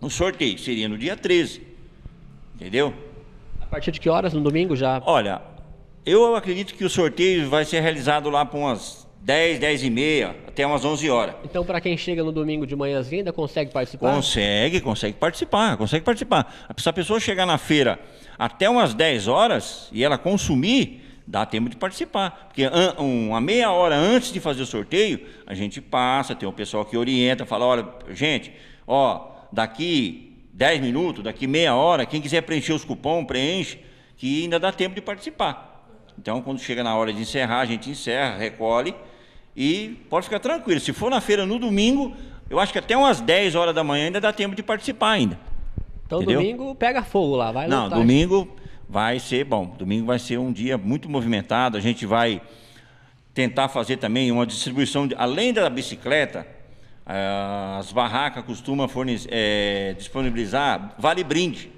o 0.00 0.10
sorteio, 0.10 0.58
seria 0.58 0.88
no 0.88 0.98
dia 0.98 1.16
13. 1.16 1.62
Entendeu? 2.54 2.94
A 3.60 3.66
partir 3.66 3.90
de 3.90 3.98
que 3.98 4.08
horas 4.08 4.32
no 4.32 4.40
domingo 4.40 4.76
já? 4.76 5.02
Olha, 5.04 5.42
eu 6.04 6.36
acredito 6.36 6.74
que 6.74 6.84
o 6.84 6.90
sorteio 6.90 7.48
vai 7.48 7.64
ser 7.64 7.80
realizado 7.80 8.30
lá 8.30 8.44
para 8.44 8.58
umas 8.58 9.05
10, 9.20 9.58
10 9.58 9.82
e 9.82 9.90
meia, 9.90 10.36
até 10.46 10.66
umas 10.66 10.84
11 10.84 11.10
horas. 11.10 11.34
Então, 11.44 11.64
para 11.64 11.80
quem 11.80 11.96
chega 11.96 12.22
no 12.22 12.30
domingo 12.30 12.66
de 12.66 12.76
manhãzinha, 12.76 13.20
ainda 13.20 13.32
consegue 13.32 13.72
participar? 13.72 14.14
Consegue, 14.14 14.80
consegue 14.80 15.14
participar, 15.18 15.76
consegue 15.76 16.04
participar. 16.04 16.68
Se 16.76 16.88
a 16.88 16.92
pessoa 16.92 17.18
chegar 17.18 17.44
na 17.44 17.58
feira 17.58 17.98
até 18.38 18.70
umas 18.70 18.94
10 18.94 19.26
horas 19.26 19.88
e 19.90 20.04
ela 20.04 20.16
consumir, 20.16 21.02
dá 21.26 21.44
tempo 21.44 21.68
de 21.68 21.76
participar. 21.76 22.46
Porque 22.46 22.62
uma 22.98 23.40
meia 23.40 23.72
hora 23.72 23.96
antes 23.96 24.32
de 24.32 24.38
fazer 24.38 24.62
o 24.62 24.66
sorteio, 24.66 25.26
a 25.44 25.54
gente 25.54 25.80
passa, 25.80 26.34
tem 26.34 26.48
um 26.48 26.52
pessoal 26.52 26.84
que 26.84 26.96
orienta, 26.96 27.44
fala, 27.44 27.64
olha, 27.64 27.88
gente, 28.10 28.52
ó, 28.86 29.32
daqui 29.52 30.36
10 30.52 30.80
minutos, 30.80 31.24
daqui 31.24 31.48
meia 31.48 31.74
hora, 31.74 32.06
quem 32.06 32.20
quiser 32.20 32.42
preencher 32.42 32.72
os 32.72 32.84
cupom, 32.84 33.24
preenche, 33.24 33.78
que 34.16 34.44
ainda 34.44 34.60
dá 34.60 34.70
tempo 34.70 34.94
de 34.94 35.02
participar. 35.02 35.75
Então, 36.18 36.42
quando 36.42 36.60
chega 36.60 36.82
na 36.82 36.94
hora 36.94 37.12
de 37.12 37.20
encerrar, 37.20 37.60
a 37.60 37.64
gente 37.66 37.90
encerra, 37.90 38.36
recolhe 38.36 38.94
e 39.56 40.00
pode 40.10 40.24
ficar 40.24 40.40
tranquilo. 40.40 40.80
Se 40.80 40.92
for 40.92 41.10
na 41.10 41.20
feira 41.20 41.46
no 41.46 41.58
domingo, 41.58 42.14
eu 42.48 42.60
acho 42.60 42.72
que 42.72 42.78
até 42.78 42.96
umas 42.96 43.20
10 43.20 43.54
horas 43.54 43.74
da 43.74 43.82
manhã 43.82 44.06
ainda 44.06 44.20
dá 44.20 44.32
tempo 44.32 44.54
de 44.54 44.62
participar 44.62 45.10
ainda. 45.10 45.38
Então 46.06 46.22
Entendeu? 46.22 46.40
domingo 46.40 46.74
pega 46.74 47.02
fogo 47.02 47.36
lá, 47.36 47.50
vai 47.50 47.66
Não, 47.66 47.88
domingo 47.88 48.48
vai 48.88 49.18
ser 49.18 49.44
bom. 49.44 49.66
Domingo 49.78 50.06
vai 50.06 50.18
ser 50.18 50.38
um 50.38 50.52
dia 50.52 50.78
muito 50.78 51.08
movimentado. 51.08 51.76
A 51.76 51.80
gente 51.80 52.06
vai 52.06 52.40
tentar 53.34 53.68
fazer 53.68 53.96
também 53.96 54.30
uma 54.30 54.46
distribuição, 54.46 55.06
de, 55.06 55.14
além 55.16 55.52
da 55.52 55.68
bicicleta, 55.68 56.46
eh, 57.06 57.76
as 57.78 57.92
barracas 57.92 58.44
costumam 58.44 58.88
fornecer, 58.88 59.28
é, 59.30 59.94
disponibilizar 59.94 60.94
vale 60.98 61.22
brinde. 61.22 61.70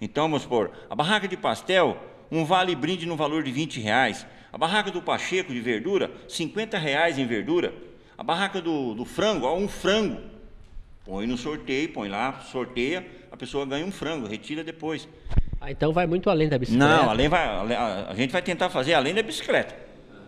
Então, 0.00 0.24
vamos 0.24 0.42
supor, 0.42 0.70
a 0.88 0.94
barraca 0.94 1.28
de 1.28 1.36
pastel, 1.36 1.96
um 2.30 2.44
vale 2.44 2.74
brinde 2.74 3.06
no 3.06 3.16
valor 3.16 3.42
de 3.42 3.50
20 3.50 3.80
reais. 3.80 4.26
A 4.52 4.58
barraca 4.58 4.90
do 4.90 5.02
Pacheco 5.02 5.52
de 5.52 5.60
verdura, 5.60 6.10
50 6.28 6.78
reais 6.78 7.18
em 7.18 7.26
verdura. 7.26 7.74
A 8.16 8.22
barraca 8.22 8.60
do, 8.60 8.94
do 8.94 9.04
frango, 9.04 9.46
ó, 9.46 9.56
um 9.56 9.66
frango. 9.66 10.20
Põe 11.04 11.26
no 11.26 11.36
sorteio, 11.36 11.92
põe 11.92 12.08
lá, 12.08 12.40
sorteia, 12.40 13.06
a 13.30 13.36
pessoa 13.36 13.66
ganha 13.66 13.84
um 13.84 13.90
frango, 13.90 14.26
retira 14.26 14.62
depois. 14.62 15.08
Ah, 15.60 15.70
então 15.70 15.92
vai 15.92 16.06
muito 16.06 16.30
além 16.30 16.48
da 16.48 16.58
bicicleta. 16.58 16.86
Não, 16.86 17.10
além 17.10 17.28
vai, 17.28 17.46
a 17.46 18.14
gente 18.14 18.30
vai 18.30 18.40
tentar 18.40 18.70
fazer 18.70 18.94
além 18.94 19.12
da 19.12 19.22
bicicleta. 19.22 19.74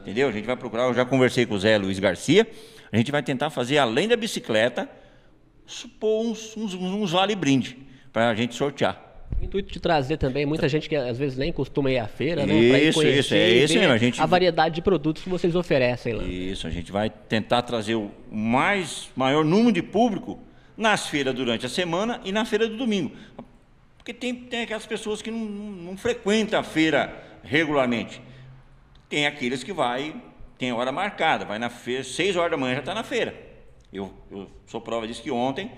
Entendeu? 0.01 0.29
A 0.29 0.33
gente 0.33 0.45
vai 0.45 0.57
procurar, 0.57 0.85
eu 0.85 0.95
já 0.95 1.05
conversei 1.05 1.47
com 1.47 1.55
o 1.55 1.59
Zé 1.59 1.79
Luiz 1.79 1.99
Garcia, 1.99 2.47
a 2.91 2.97
gente 2.97 3.13
vai 3.13 3.23
tentar 3.23 3.51
fazer 3.51 3.79
além 3.79 4.09
da 4.09 4.17
bicicleta, 4.17 4.89
supor 5.67 6.27
uns, 6.27 6.57
uns, 6.57 6.75
uns 6.75 7.11
vale-brinde 7.13 7.79
para 8.13 8.29
a 8.31 8.35
gente 8.35 8.55
sortear. 8.55 9.06
O 9.41 9.45
intuito 9.45 9.73
de 9.73 9.79
trazer 9.79 10.17
também 10.17 10.47
muita 10.47 10.69
gente 10.69 10.89
que 10.89 10.97
às 10.97 11.19
vezes 11.19 11.37
nem 11.37 11.53
costuma 11.53 11.91
ir 11.91 11.99
à 11.99 12.09
feira, 12.09 12.47
né? 12.47 12.55
Isso, 12.55 13.03
isso, 13.03 13.35
é 13.35 13.49
isso 13.51 13.75
mesmo. 13.75 13.93
A, 13.93 13.99
gente... 13.99 14.21
a 14.21 14.27
variedade 14.27 14.75
de 14.77 14.83
produtos 14.83 15.23
que 15.23 15.29
vocês 15.29 15.55
oferecem 15.55 16.15
lá. 16.15 16.25
Isso, 16.25 16.67
a 16.67 16.71
gente 16.71 16.91
vai 16.91 17.11
tentar 17.11 17.63
trazer 17.63 17.95
o 17.95 18.11
mais 18.31 19.11
maior 19.15 19.45
número 19.45 19.73
de 19.73 19.83
público 19.83 20.39
nas 20.77 21.09
feiras 21.09 21.35
durante 21.35 21.67
a 21.67 21.69
semana 21.69 22.21
e 22.25 22.33
na 22.33 22.45
feira 22.45 22.67
do 22.67 22.77
domingo. 22.77 23.13
Porque 23.99 24.15
tem, 24.15 24.35
tem 24.35 24.63
aquelas 24.63 24.87
pessoas 24.87 25.21
que 25.21 25.31
não, 25.31 25.39
não, 25.39 25.71
não 25.73 25.97
frequentam 25.97 26.59
a 26.59 26.63
feira 26.63 27.13
regularmente. 27.43 28.23
Tem 29.09 29.27
aqueles 29.27 29.63
que 29.63 29.73
vai, 29.73 30.15
tem 30.57 30.73
hora 30.73 30.91
marcada, 30.91 31.45
vai 31.45 31.59
na 31.59 31.69
feira, 31.69 32.05
seis 32.05 32.37
horas 32.37 32.53
da 32.53 32.57
manhã 32.57 32.75
já 32.75 32.81
está 32.81 32.95
na 32.95 33.03
feira. 33.03 33.35
Eu, 33.93 34.13
eu 34.31 34.49
sou 34.67 34.81
prova 34.81 35.07
disso 35.07 35.23
que 35.23 35.31
ontem 35.31 35.71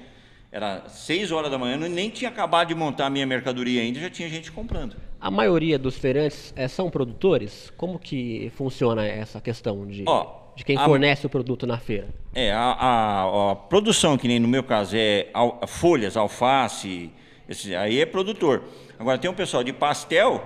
era 0.50 0.88
6 0.88 1.30
horas 1.30 1.50
da 1.50 1.58
manhã, 1.58 1.76
nem 1.76 2.08
tinha 2.08 2.30
acabado 2.30 2.68
de 2.68 2.74
montar 2.74 3.06
a 3.06 3.10
minha 3.10 3.26
mercadoria 3.26 3.82
ainda, 3.82 4.00
já 4.00 4.08
tinha 4.08 4.28
gente 4.28 4.50
comprando. 4.50 4.96
A 5.20 5.30
maioria 5.30 5.78
dos 5.78 5.98
feirantes 5.98 6.54
é, 6.56 6.66
são 6.66 6.88
produtores? 6.88 7.72
Como 7.76 7.98
que 7.98 8.50
funciona 8.56 9.06
essa 9.06 9.40
questão 9.40 9.86
de, 9.86 10.04
Ó, 10.06 10.52
de 10.56 10.64
quem 10.64 10.76
a, 10.76 10.84
fornece 10.84 11.26
o 11.26 11.28
produto 11.28 11.66
na 11.66 11.76
feira? 11.76 12.08
É, 12.34 12.50
a, 12.50 12.60
a, 12.60 13.50
a, 13.52 13.56
produção, 13.56 14.16
que 14.16 14.26
nem 14.26 14.38
no 14.38 14.48
meu 14.48 14.62
caso, 14.62 14.96
é 14.96 15.28
al, 15.34 15.60
folhas, 15.66 16.16
alface, 16.16 17.10
esse, 17.46 17.74
aí 17.74 18.00
é 18.00 18.06
produtor. 18.06 18.64
Agora 18.98 19.18
tem 19.18 19.30
um 19.30 19.34
pessoal 19.34 19.62
de 19.62 19.72
pastel, 19.72 20.42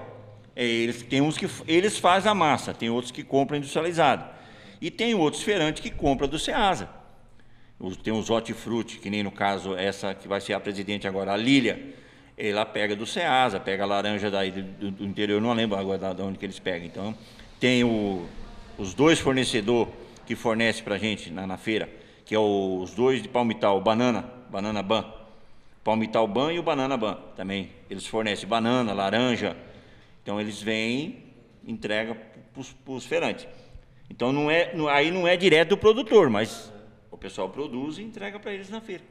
é, 0.56 0.64
eles, 0.64 1.02
tem 1.02 1.20
uns 1.20 1.38
que 1.38 1.48
eles 1.68 1.96
fazem 1.96 2.30
a 2.30 2.34
massa, 2.34 2.74
tem 2.74 2.90
outros 2.90 3.12
que 3.12 3.22
compram 3.22 3.58
industrializado. 3.58 4.24
E 4.80 4.90
tem 4.90 5.14
outros 5.14 5.44
feirantes 5.44 5.80
que 5.80 5.90
compram 5.90 6.26
do 6.26 6.40
Ceasa 6.40 7.01
tem 8.02 8.12
os 8.12 8.30
hortifruti, 8.30 8.98
que 8.98 9.10
nem 9.10 9.22
no 9.22 9.30
caso 9.30 9.74
essa 9.74 10.14
que 10.14 10.28
vai 10.28 10.40
ser 10.40 10.52
a 10.52 10.60
presidente 10.60 11.08
agora, 11.08 11.32
a 11.32 11.36
Lília, 11.36 11.94
ela 12.38 12.64
pega 12.64 12.94
do 12.94 13.06
Ceasa, 13.06 13.58
pega 13.58 13.82
a 13.82 13.86
laranja 13.86 14.30
daí 14.30 14.50
do, 14.50 14.90
do 14.90 15.04
interior, 15.04 15.40
não 15.40 15.52
lembro 15.52 15.76
agora 15.76 16.14
de 16.14 16.22
onde 16.22 16.38
que 16.38 16.46
eles 16.46 16.58
pegam. 16.58 16.86
Então, 16.86 17.14
tem 17.58 17.84
o, 17.84 18.24
os 18.78 18.94
dois 18.94 19.18
fornecedores 19.18 19.92
que 20.26 20.36
fornecem 20.36 20.84
para 20.84 20.94
a 20.94 20.98
gente 20.98 21.30
na, 21.30 21.46
na, 21.46 21.56
feira, 21.56 21.88
que 22.24 22.34
é 22.34 22.38
o, 22.38 22.80
os 22.80 22.94
dois 22.94 23.20
de 23.20 23.28
Palmital, 23.28 23.80
Banana, 23.80 24.24
Banana 24.50 24.82
Ban, 24.82 25.04
Palmital 25.82 26.26
Ban 26.28 26.52
e 26.52 26.58
o 26.58 26.62
Banana 26.62 26.96
Ban 26.96 27.18
também. 27.36 27.70
Eles 27.90 28.06
fornecem 28.06 28.48
banana, 28.48 28.92
laranja, 28.92 29.56
então 30.22 30.40
eles 30.40 30.62
vêm, 30.62 31.24
entrega 31.66 32.16
para 32.54 32.92
os 32.92 33.04
feirantes. 33.04 33.46
Então 34.08 34.32
não 34.32 34.50
é, 34.50 34.72
aí 34.90 35.10
não 35.10 35.26
é 35.26 35.36
direto 35.36 35.70
do 35.70 35.76
produtor, 35.76 36.30
mas 36.30 36.72
pessoal 37.22 37.48
produz 37.48 37.98
e 37.98 38.02
entrega 38.02 38.38
para 38.38 38.52
eles 38.52 38.68
na 38.68 38.80
feira. 38.80 39.02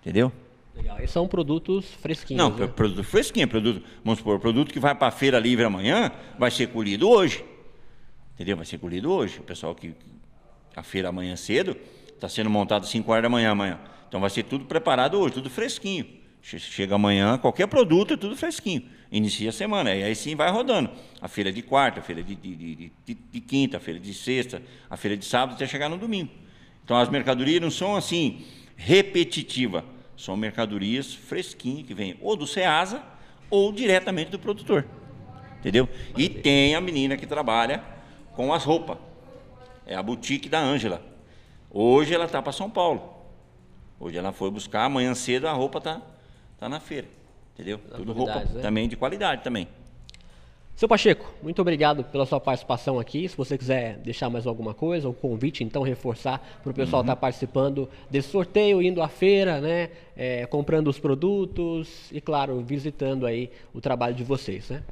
Entendeu? 0.00 0.32
Legal. 0.74 0.98
E 1.02 1.06
são 1.06 1.28
produtos 1.28 1.86
fresquinhos. 2.00 2.42
Não, 2.42 2.56
né? 2.56 2.66
produto 2.66 3.04
fresquinho, 3.04 3.46
produto, 3.46 3.84
vamos 4.02 4.18
supor, 4.18 4.40
produto 4.40 4.72
que 4.72 4.80
vai 4.80 4.94
para 4.94 5.08
a 5.08 5.10
feira 5.10 5.38
livre 5.38 5.64
amanhã, 5.64 6.10
vai 6.38 6.50
ser 6.50 6.68
colhido 6.68 7.08
hoje. 7.08 7.44
Entendeu? 8.34 8.56
Vai 8.56 8.64
ser 8.64 8.78
colhido 8.78 9.12
hoje. 9.12 9.40
O 9.40 9.42
pessoal 9.42 9.74
que 9.74 9.94
a 10.74 10.82
feira 10.82 11.08
amanhã 11.08 11.36
cedo 11.36 11.76
está 12.14 12.28
sendo 12.28 12.48
montado 12.48 12.84
às 12.84 12.88
5 12.88 13.10
horas 13.10 13.22
da 13.22 13.28
manhã 13.28 13.50
amanhã. 13.50 13.78
Então 14.08 14.20
vai 14.20 14.30
ser 14.30 14.44
tudo 14.44 14.64
preparado 14.64 15.18
hoje, 15.18 15.34
tudo 15.34 15.50
fresquinho. 15.50 16.06
Chega 16.40 16.94
amanhã, 16.94 17.36
qualquer 17.36 17.66
produto 17.66 18.14
é 18.14 18.16
tudo 18.16 18.36
fresquinho. 18.36 18.84
Inicia 19.10 19.50
a 19.50 19.52
semana, 19.52 19.94
e 19.94 20.02
aí 20.02 20.14
sim 20.14 20.34
vai 20.34 20.50
rodando. 20.50 20.90
A 21.20 21.28
feira 21.28 21.52
de 21.52 21.60
quarta, 21.60 22.00
a 22.00 22.02
feira 22.02 22.22
de, 22.22 22.34
de, 22.34 22.56
de, 22.56 22.92
de, 23.04 23.14
de 23.14 23.40
quinta, 23.40 23.76
a 23.76 23.80
feira 23.80 23.98
de 23.98 24.14
sexta, 24.14 24.62
a 24.88 24.96
feira 24.96 25.16
de 25.16 25.24
sábado, 25.24 25.56
até 25.56 25.66
chegar 25.66 25.88
no 25.88 25.98
domingo. 25.98 26.30
Então 26.88 26.96
as 26.96 27.10
mercadorias 27.10 27.60
não 27.60 27.70
são 27.70 27.96
assim 27.96 28.46
repetitivas, 28.74 29.84
são 30.16 30.34
mercadorias 30.38 31.12
fresquinhas 31.12 31.86
que 31.86 31.92
vêm 31.92 32.16
ou 32.18 32.34
do 32.34 32.46
Ceasa 32.46 33.02
ou 33.50 33.70
diretamente 33.70 34.30
do 34.30 34.38
produtor. 34.38 34.86
Entendeu? 35.58 35.86
E 36.16 36.30
tem 36.30 36.74
a 36.74 36.80
menina 36.80 37.14
que 37.14 37.26
trabalha 37.26 37.84
com 38.32 38.54
as 38.54 38.64
roupas. 38.64 38.96
É 39.84 39.94
a 39.94 40.02
boutique 40.02 40.48
da 40.48 40.60
Ângela. 40.60 41.02
Hoje 41.70 42.14
ela 42.14 42.24
está 42.24 42.40
para 42.40 42.52
São 42.52 42.70
Paulo. 42.70 43.16
Hoje 44.00 44.16
ela 44.16 44.32
foi 44.32 44.50
buscar, 44.50 44.84
amanhã 44.84 45.14
cedo 45.14 45.46
a 45.46 45.52
roupa 45.52 45.82
tá, 45.82 46.00
tá 46.58 46.70
na 46.70 46.80
feira. 46.80 47.08
Entendeu? 47.52 47.76
Tudo 47.96 48.14
roupa 48.14 48.46
né? 48.46 48.62
também 48.62 48.88
de 48.88 48.96
qualidade 48.96 49.42
também. 49.42 49.68
Seu 50.78 50.86
Pacheco, 50.86 51.34
muito 51.42 51.60
obrigado 51.60 52.04
pela 52.04 52.24
sua 52.24 52.38
participação 52.38 53.00
aqui. 53.00 53.28
Se 53.28 53.36
você 53.36 53.58
quiser 53.58 53.96
deixar 53.96 54.30
mais 54.30 54.46
alguma 54.46 54.72
coisa, 54.72 55.08
um 55.08 55.12
convite, 55.12 55.64
então, 55.64 55.82
reforçar 55.82 56.38
para 56.62 56.70
o 56.70 56.72
pessoal 56.72 57.02
estar 57.02 57.14
uhum. 57.14 57.16
tá 57.16 57.20
participando 57.20 57.90
desse 58.08 58.28
sorteio, 58.28 58.80
indo 58.80 59.02
à 59.02 59.08
feira, 59.08 59.60
né? 59.60 59.90
É, 60.16 60.46
comprando 60.46 60.86
os 60.86 60.96
produtos 60.96 62.08
e, 62.12 62.20
claro, 62.20 62.60
visitando 62.60 63.26
aí 63.26 63.50
o 63.74 63.80
trabalho 63.80 64.14
de 64.14 64.22
vocês, 64.22 64.70
né? 64.70 64.84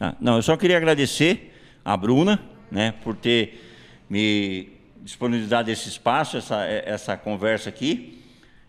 Ah, 0.00 0.16
não, 0.18 0.36
eu 0.36 0.42
só 0.42 0.56
queria 0.56 0.78
agradecer 0.78 1.52
a 1.84 1.94
Bruna, 1.94 2.40
né, 2.70 2.94
por 3.04 3.14
ter 3.14 3.60
me 4.08 4.70
disponibilizado 5.02 5.70
esse 5.70 5.90
espaço, 5.90 6.38
essa, 6.38 6.64
essa 6.64 7.18
conversa 7.18 7.68
aqui. 7.68 8.18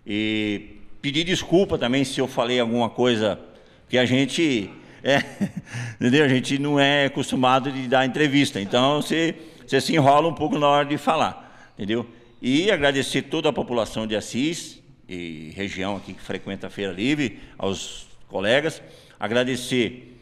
E 0.05 0.81
pedir 1.01 1.23
desculpa 1.23 1.77
também 1.77 2.03
se 2.03 2.19
eu 2.19 2.27
falei 2.27 2.59
alguma 2.59 2.89
coisa 2.89 3.39
que 3.87 3.97
a 3.97 4.03
gente 4.03 4.69
é, 5.05 5.23
entendeu? 6.01 6.25
A 6.25 6.27
gente 6.27 6.57
não 6.57 6.79
é 6.79 7.05
acostumado 7.05 7.71
de 7.71 7.87
dar 7.87 8.07
entrevista, 8.07 8.59
então 8.59 9.03
você, 9.03 9.35
você 9.65 9.79
se 9.79 9.93
enrola 9.93 10.27
um 10.27 10.33
pouco 10.33 10.57
na 10.57 10.67
hora 10.67 10.85
de 10.85 10.97
falar, 10.97 11.71
entendeu? 11.75 12.09
E 12.41 12.71
agradecer 12.71 13.21
toda 13.21 13.49
a 13.49 13.53
população 13.53 14.07
de 14.07 14.15
Assis 14.15 14.81
e 15.07 15.53
região 15.55 15.95
aqui 15.95 16.13
que 16.13 16.21
frequenta 16.21 16.65
a 16.65 16.69
Feira 16.71 16.91
Livre, 16.91 17.39
aos 17.55 18.07
colegas, 18.27 18.81
agradecer 19.19 20.19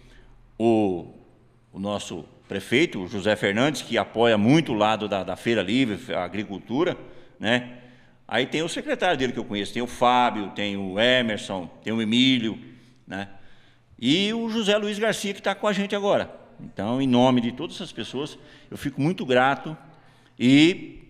o, 0.60 1.08
o 1.72 1.80
nosso 1.80 2.26
prefeito, 2.50 3.08
José 3.08 3.38
Fernandes, 3.38 3.82
que 3.84 3.98
apoia 3.98 4.38
muito 4.38 4.74
o 4.74 4.76
lado 4.76 5.08
da, 5.08 5.24
da 5.24 5.38
Feira 5.38 5.62
Livre, 5.62 6.14
a 6.14 6.26
agricultura, 6.26 6.98
né? 7.40 7.78
Aí 8.28 8.46
tem 8.46 8.62
o 8.62 8.70
secretário 8.70 9.18
dele 9.18 9.32
que 9.32 9.40
eu 9.40 9.46
conheço, 9.46 9.74
tem 9.74 9.82
o 9.82 9.88
Fábio, 9.88 10.50
tem 10.50 10.76
o 10.76 11.00
Emerson, 11.00 11.68
tem 11.82 11.94
o 11.94 12.02
Emílio, 12.02 12.60
né? 13.08 13.30
E 14.00 14.34
o 14.34 14.50
José 14.50 14.78
Luiz 14.78 15.00
Garcia, 15.00 15.34
que 15.34 15.40
está 15.40 15.56
com 15.56 15.68
a 15.68 15.74
gente 15.74 15.96
agora. 15.96 16.34
Então, 16.60 17.02
em 17.02 17.08
nome 17.08 17.42
de 17.42 17.52
todas 17.52 17.76
essas 17.76 17.92
pessoas, 17.92 18.38
eu 18.70 18.78
fico 18.78 19.02
muito 19.02 19.26
grato 19.26 19.78
e 20.40 21.04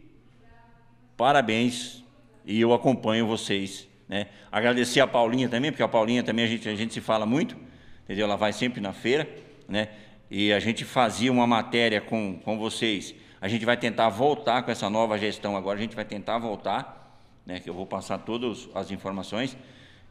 parabéns. 1.18 2.04
E 2.46 2.60
eu 2.60 2.74
acompanho 2.74 3.26
vocês. 3.26 3.88
Né? 4.08 4.28
Agradecer 4.52 5.00
a 5.00 5.08
Paulinha 5.08 5.48
também, 5.48 5.72
porque 5.72 5.84
a 5.84 5.88
Paulinha 5.88 6.24
também 6.24 6.46
a 6.46 6.48
gente, 6.48 6.68
a 6.68 6.76
gente 6.76 6.94
se 6.94 7.02
fala 7.02 7.26
muito, 7.26 7.56
entendeu? 8.04 8.26
Ela 8.26 8.36
vai 8.36 8.52
sempre 8.52 8.82
na 8.82 8.94
feira, 8.94 9.28
né? 9.68 9.90
E 10.30 10.52
a 10.52 10.60
gente 10.60 10.84
fazia 10.84 11.32
uma 11.32 11.48
matéria 11.48 12.02
com, 12.02 12.40
com 12.44 12.58
vocês. 12.58 13.16
A 13.40 13.48
gente 13.48 13.66
vai 13.66 13.78
tentar 13.78 14.10
voltar 14.10 14.64
com 14.64 14.72
essa 14.72 14.90
nova 14.90 15.18
gestão 15.18 15.56
agora, 15.56 15.78
a 15.78 15.82
gente 15.82 15.96
vai 15.96 16.06
tentar 16.06 16.38
voltar, 16.38 17.20
né? 17.46 17.60
Que 17.60 17.70
eu 17.70 17.74
vou 17.74 17.86
passar 17.86 18.18
todas 18.20 18.70
as 18.76 18.92
informações 18.92 19.58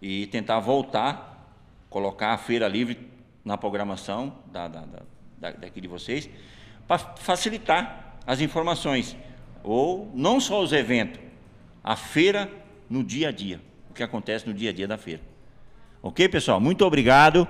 e 0.01 0.27
tentar 0.27 0.59
voltar 0.59 1.32
colocar 1.93 2.33
a 2.33 2.39
feira 2.39 2.67
livre 2.67 2.99
na 3.45 3.57
programação 3.57 4.35
da, 4.51 4.67
da, 4.67 4.85
da, 5.39 5.51
daqui 5.53 5.81
de 5.81 5.87
vocês, 5.87 6.29
para 6.89 6.99
facilitar 6.99 8.17
as 8.27 8.41
informações. 8.41 9.17
Ou 9.63 10.11
não 10.15 10.41
só 10.41 10.61
os 10.63 10.73
eventos, 10.73 11.21
a 11.85 11.95
feira 11.95 12.51
no 12.89 13.05
dia 13.05 13.29
a 13.29 13.33
dia, 13.33 13.61
o 13.91 13.95
que 13.95 14.03
acontece 14.03 14.49
no 14.49 14.55
dia 14.55 14.71
a 14.71 14.73
dia 14.73 14.89
da 14.89 14.99
feira. 14.99 15.21
Ok, 16.03 16.29
pessoal? 16.29 16.61
Muito 16.61 16.85
obrigado 16.85 17.47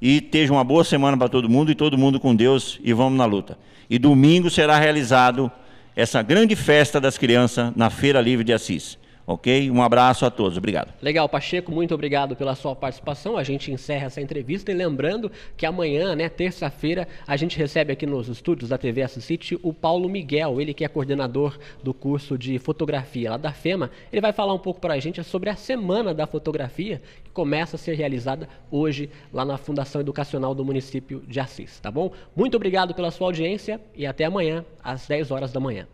e 0.00 0.18
esteja 0.18 0.52
uma 0.52 0.62
boa 0.62 0.84
semana 0.84 1.16
para 1.16 1.28
todo 1.28 1.48
mundo 1.48 1.72
e 1.72 1.74
todo 1.74 1.98
mundo 1.98 2.20
com 2.20 2.36
Deus 2.36 2.78
e 2.84 2.92
vamos 2.92 3.18
na 3.18 3.24
luta. 3.24 3.58
E 3.90 3.98
domingo 3.98 4.50
será 4.50 4.78
realizado 4.78 5.50
essa 5.94 6.22
grande 6.22 6.54
festa 6.54 7.00
das 7.00 7.16
crianças 7.16 7.72
na 7.74 7.90
Feira 7.90 8.20
Livre 8.20 8.44
de 8.44 8.52
Assis. 8.52 8.98
Ok? 9.26 9.70
Um 9.70 9.82
abraço 9.82 10.24
a 10.24 10.30
todos. 10.30 10.56
Obrigado. 10.56 10.94
Legal, 11.02 11.28
Pacheco, 11.28 11.72
muito 11.72 11.92
obrigado 11.92 12.36
pela 12.36 12.54
sua 12.54 12.76
participação. 12.76 13.36
A 13.36 13.42
gente 13.42 13.72
encerra 13.72 14.06
essa 14.06 14.20
entrevista 14.20 14.70
e 14.70 14.74
lembrando 14.74 15.32
que 15.56 15.66
amanhã, 15.66 16.14
né, 16.14 16.28
terça-feira, 16.28 17.08
a 17.26 17.36
gente 17.36 17.58
recebe 17.58 17.92
aqui 17.92 18.06
nos 18.06 18.28
estúdios 18.28 18.70
da 18.70 18.78
TV 18.78 19.02
Assisite 19.02 19.58
o 19.62 19.72
Paulo 19.72 20.08
Miguel, 20.08 20.60
ele 20.60 20.72
que 20.72 20.84
é 20.84 20.88
coordenador 20.88 21.58
do 21.82 21.92
curso 21.92 22.38
de 22.38 22.56
fotografia 22.60 23.30
lá 23.30 23.36
da 23.36 23.52
FEMA. 23.52 23.90
Ele 24.12 24.20
vai 24.20 24.32
falar 24.32 24.54
um 24.54 24.58
pouco 24.58 24.80
para 24.80 24.94
a 24.94 25.00
gente 25.00 25.22
sobre 25.24 25.50
a 25.50 25.56
Semana 25.56 26.14
da 26.14 26.26
Fotografia, 26.26 27.02
que 27.24 27.30
começa 27.30 27.74
a 27.74 27.78
ser 27.78 27.94
realizada 27.94 28.48
hoje 28.70 29.10
lá 29.32 29.44
na 29.44 29.56
Fundação 29.56 30.00
Educacional 30.00 30.54
do 30.54 30.64
município 30.64 31.24
de 31.26 31.40
Assis, 31.40 31.80
tá 31.80 31.90
bom? 31.90 32.12
Muito 32.34 32.56
obrigado 32.56 32.94
pela 32.94 33.10
sua 33.10 33.26
audiência 33.26 33.80
e 33.94 34.06
até 34.06 34.24
amanhã, 34.24 34.64
às 34.84 35.08
10 35.08 35.32
horas 35.32 35.52
da 35.52 35.58
manhã. 35.58 35.88